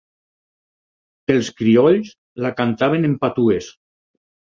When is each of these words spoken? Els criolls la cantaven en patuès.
Els 1.33 1.51
criolls 1.59 2.09
la 2.45 2.51
cantaven 2.61 3.05
en 3.11 3.13
patuès. 3.27 3.69